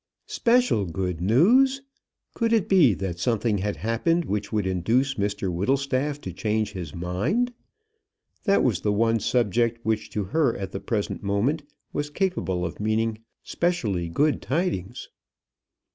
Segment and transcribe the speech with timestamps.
[0.25, 1.83] "Special good news!"
[2.33, 6.95] Could it be that something had happened which would induce Mr Whittlestaff to change his
[6.95, 7.53] mind.
[8.45, 11.61] That was the one subject which to her, at the present moment,
[11.93, 15.07] was capable of meaning specially good tidings.